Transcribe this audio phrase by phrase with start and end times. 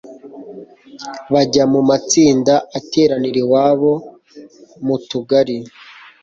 [1.33, 3.93] bajya mu matsinda ateranira iwabo
[4.85, 5.57] mu tugari